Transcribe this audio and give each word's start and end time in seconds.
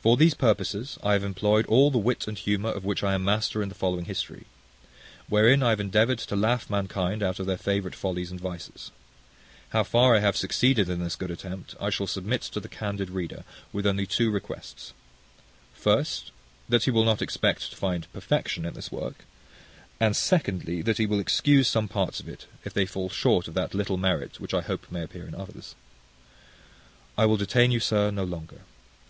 For 0.00 0.16
these 0.16 0.32
purposes 0.32 0.96
I 1.02 1.12
have 1.12 1.22
employed 1.22 1.66
all 1.66 1.90
the 1.90 1.98
wit 1.98 2.26
and 2.26 2.38
humour 2.38 2.70
of 2.70 2.82
which 2.86 3.04
I 3.04 3.12
am 3.12 3.24
master 3.24 3.62
in 3.62 3.68
the 3.68 3.74
following 3.74 4.06
history; 4.06 4.46
wherein 5.28 5.62
I 5.62 5.68
have 5.68 5.80
endeavoured 5.80 6.18
to 6.20 6.34
laugh 6.34 6.70
mankind 6.70 7.22
out 7.22 7.38
of 7.38 7.44
their 7.44 7.58
favourite 7.58 7.94
follies 7.94 8.30
and 8.30 8.40
vices. 8.40 8.90
How 9.68 9.84
far 9.84 10.16
I 10.16 10.20
have 10.20 10.34
succeeded 10.34 10.88
in 10.88 11.00
this 11.04 11.14
good 11.14 11.30
attempt, 11.30 11.74
I 11.78 11.90
shall 11.90 12.06
submit 12.06 12.40
to 12.40 12.58
the 12.58 12.70
candid 12.70 13.10
reader, 13.10 13.44
with 13.70 13.84
only 13.86 14.06
two 14.06 14.30
requests: 14.30 14.94
First, 15.74 16.30
that 16.70 16.84
he 16.84 16.90
will 16.90 17.04
not 17.04 17.20
expect 17.20 17.70
to 17.72 17.76
find 17.76 18.10
perfection 18.14 18.64
in 18.64 18.72
this 18.72 18.90
work; 18.90 19.26
and 20.00 20.16
Secondly, 20.16 20.80
that 20.80 20.96
he 20.96 21.04
will 21.04 21.20
excuse 21.20 21.68
some 21.68 21.86
parts 21.86 22.18
of 22.18 22.30
it, 22.30 22.46
if 22.64 22.72
they 22.72 22.86
fall 22.86 23.10
short 23.10 23.46
of 23.46 23.52
that 23.52 23.74
little 23.74 23.98
merit 23.98 24.40
which 24.40 24.54
I 24.54 24.62
hope 24.62 24.90
may 24.90 25.02
appear 25.02 25.26
in 25.28 25.34
others. 25.34 25.74
I 27.18 27.26
will 27.26 27.36
detain 27.36 27.70
you, 27.72 27.80
sir, 27.80 28.10
no 28.10 28.24
longer. 28.24 28.62